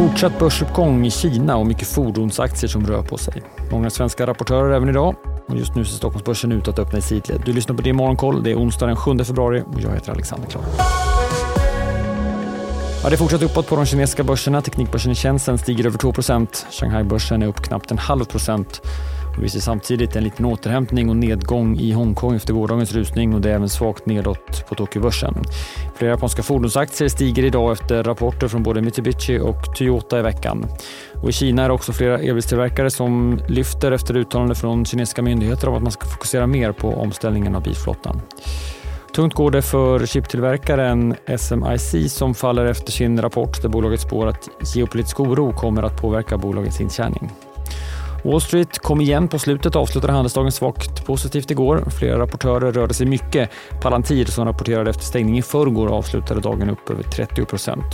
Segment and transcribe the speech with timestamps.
[0.00, 3.42] Fortsatt börsuppgång i Kina och mycket fordonsaktier som rör på sig.
[3.70, 5.14] Många svenska rapportörer även idag.
[5.48, 7.42] Och just nu ser Stockholmsbörsen ut att öppna i sidled.
[7.44, 8.42] Du lyssnar på det Morgonkoll.
[8.42, 10.62] Det är onsdag den 7 februari och jag heter Alexander Klar.
[13.02, 14.62] Ja, det fortsätter uppåt på de kinesiska börserna.
[14.62, 16.12] Teknikbörsen i tjänsten stiger över 2
[16.70, 18.82] Shanghai-börsen är upp knappt en halv procent.
[19.38, 23.50] Vi ser samtidigt en liten återhämtning och nedgång i Hongkong efter gårdagens rusning och det
[23.50, 25.34] är även svagt nedåt på Tokyobörsen.
[25.94, 30.66] Flera japanska fordonsaktier stiger idag efter rapporter från både Mitsubishi och Toyota i veckan.
[31.22, 35.68] Och I Kina är det också flera elbilstillverkare som lyfter efter uttalande från kinesiska myndigheter
[35.68, 38.22] om att man ska fokusera mer på omställningen av bilflottan.
[39.14, 44.48] Tungt går det för chiptillverkaren SMIC som faller efter sin rapport där bolaget spår att
[44.74, 47.30] geopolitisk oro kommer att påverka bolagets intjäning.
[48.24, 51.84] Wall Street kom igen på slutet och avslutade handelsdagen svagt positivt igår.
[51.98, 53.50] Flera rapportörer rörde sig mycket.
[53.82, 57.84] Palantir som rapporterade efter stängning i förrgår avslutade dagen upp över 30 procent.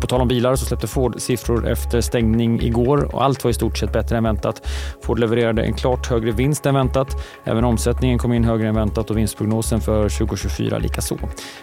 [0.00, 3.54] På tal om bilar så släppte Ford siffror efter stängning igår och allt var i
[3.54, 4.68] stort sett bättre än väntat.
[5.02, 7.24] Ford levererade en klart högre vinst än väntat.
[7.44, 11.18] Även omsättningen kom in högre än väntat och vinstprognosen för 2024 likaså.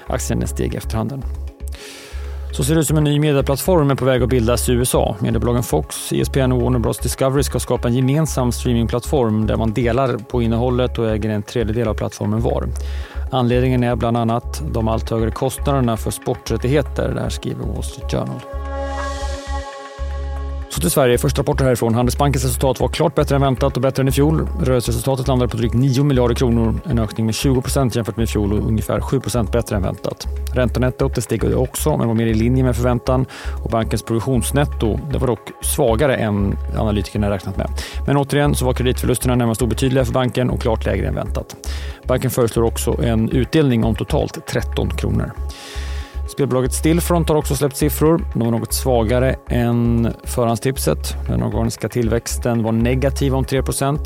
[0.08, 1.24] Aktien steg efter handeln.
[2.56, 5.16] Så ser det ut som en ny medieplattform är på väg att bildas i USA.
[5.20, 10.18] Mediebolagen Fox, ESPN och Warner Bros Discovery ska skapa en gemensam streamingplattform där man delar
[10.18, 12.68] på innehållet och äger en tredjedel av plattformen var.
[13.32, 18.12] Anledningen är bland annat de allt högre kostnaderna för sporträttigheter, det här skriver Wall Street
[18.12, 18.65] Journal.
[20.76, 21.18] Så till Sverige.
[21.18, 21.96] Första rapporter härifrån.
[21.96, 24.48] Handelsbankens resultat var klart bättre än väntat och bättre än i fjol.
[24.62, 28.28] Rörelseresultatet landade på drygt 9 miljarder kronor, en ökning med 20 procent jämfört med i
[28.28, 30.28] fjol och ungefär 7 procent bättre än väntat.
[30.56, 33.26] Räntenettot steg också, men var mer i linje med förväntan.
[33.64, 37.70] Och bankens provisionsnetto det var dock svagare än analytikerna räknat med.
[38.08, 41.56] Men återigen så var kreditförlusterna närmast obetydliga för banken och klart lägre än väntat.
[42.08, 45.32] Banken föreslår också en utdelning om totalt 13 kronor.
[46.28, 48.26] Spelbolaget Stillfront har också släppt siffror.
[48.34, 51.16] De var något svagare än förhandstipset.
[51.28, 54.00] Den organiska tillväxten var negativ om 3%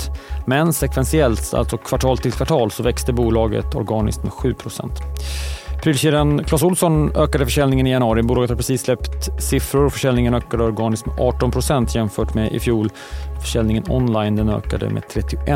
[0.47, 4.55] men sekventiellt, alltså kvartal till kvartal, så växte bolaget organiskt med 7
[5.83, 8.23] Prylkedjan Clas Ohlson ökade försäljningen i januari.
[8.23, 12.89] Bolaget har precis släppt siffror och försäljningen ökade organiskt med 18% jämfört med i fjol.
[13.41, 15.47] Försäljningen online den ökade med 31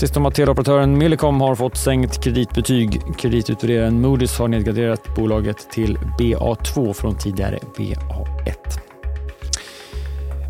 [0.00, 3.00] Sist om att teleoperatören Millicom har fått sänkt kreditbetyg.
[3.18, 8.85] Kreditutvärderaren Moody's har nedgraderat bolaget till BA2 från tidigare BA1.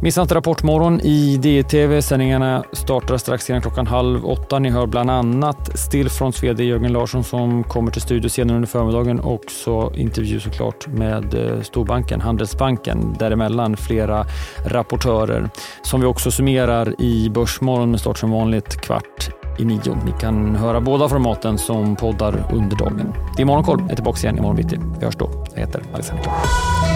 [0.00, 2.02] Missa inte Rapportmorgon i DTV.
[2.02, 4.58] Sändningarna startar strax innan klockan halv åtta.
[4.58, 9.20] Ni hör bland annat Stillfronts VD Jörgen Larsson som kommer till studio senare under förmiddagen.
[9.20, 13.16] Och så intervju såklart med eh, storbanken Handelsbanken.
[13.18, 14.26] Däremellan flera
[14.66, 15.50] rapportörer
[15.82, 19.98] som vi också summerar i Börsmorgon med start som vanligt kvart i nio.
[20.04, 23.12] Ni kan höra båda formaten som poddar under dagen.
[23.36, 23.80] Det är Morgonkoll.
[23.80, 24.78] Jag är tillbaka igen imorgon bitti.
[24.98, 25.44] Vi hörs då.
[25.54, 26.95] Jag heter Alexander Klar.